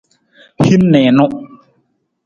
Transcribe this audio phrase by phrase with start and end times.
[0.65, 1.25] Hin niinu.